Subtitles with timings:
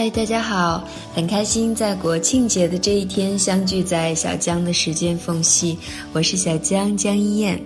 [0.00, 0.82] 嗨，大家好！
[1.14, 5.76] 很开心在国庆节的这一天相聚在小江的时间缝隙。
[6.14, 7.62] 我是小江江一燕。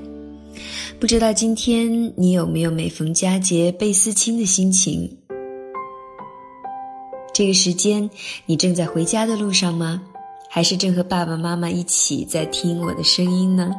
[0.99, 5.09] 不知道今天你有没有每逢佳节倍思亲的心情？
[7.33, 8.11] 这个时间
[8.47, 10.03] 你正在回家的路上吗？
[10.51, 13.73] 还是正和爸爸妈妈一起在听我的声音呢？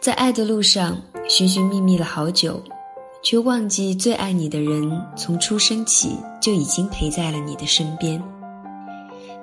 [0.00, 2.64] 在爱的路上寻寻觅觅了好久。
[3.22, 8.22] 却忘记最爱你的人，从出生起就已经陪在了你的身边。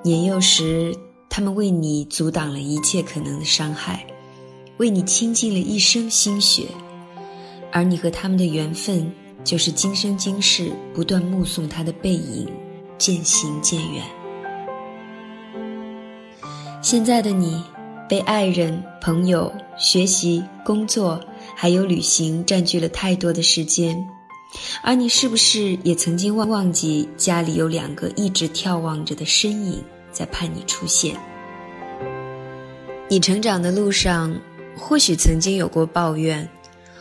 [0.03, 0.95] 年幼时，
[1.29, 4.05] 他们为你阻挡了一切可能的伤害，
[4.77, 6.65] 为你倾尽了一生心血，
[7.71, 9.11] 而你和他们的缘分，
[9.43, 12.47] 就是今生今世不断目送他的背影
[12.97, 14.03] 渐行渐远。
[16.81, 17.63] 现在的你，
[18.09, 21.19] 被爱人、朋友、学习、工作。
[21.59, 24.07] 还有旅行占据了太多的时间，
[24.83, 31.15] 而你是不是也曾经忘忘记家里有两个一直眺望着的身影在盼你出现？
[33.09, 34.39] 你成长的路上，
[34.77, 36.47] 或许曾经有过抱怨，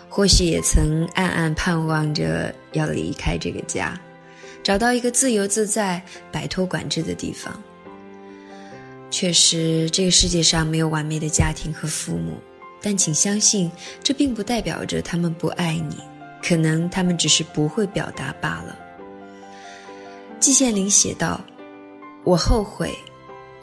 [0.08, 4.00] 或许也曾暗暗盼望着要离开这个家，
[4.62, 7.62] 找到一个自由自在、摆脱管制的地方。
[9.10, 12.38] 确实，这个世界上没有完美的家庭和父母。
[12.86, 13.68] 但请相信，
[14.00, 15.96] 这并不代表着他们不爱你，
[16.40, 18.78] 可能他们只是不会表达罢了。
[20.38, 21.40] 季羡林写道
[22.22, 22.96] ：“我后悔，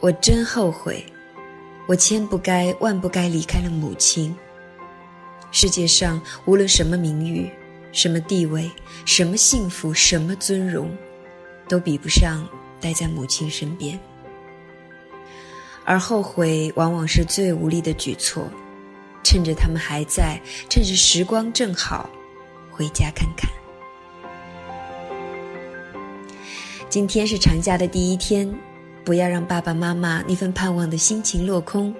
[0.00, 1.02] 我真后悔，
[1.86, 4.36] 我千不该万不该离开了母亲。
[5.50, 7.50] 世界上无论什么名誉、
[7.92, 8.70] 什么地位、
[9.06, 10.94] 什么幸福、什么尊荣，
[11.66, 12.46] 都比不上
[12.78, 13.98] 待在母亲身边。
[15.82, 18.46] 而后悔，往往是最无力的举措。”
[19.34, 20.40] 趁着他们还在，
[20.70, 22.08] 趁着时光正好，
[22.70, 23.50] 回家看看。
[26.88, 28.48] 今天是长假的第一天，
[29.04, 31.92] 不要让爸爸妈妈那份盼望的心情落空，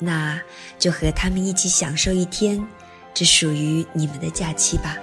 [0.00, 0.42] 那
[0.80, 2.60] 就和他们一起享受一天，
[3.14, 4.96] 只属于你们的假期吧。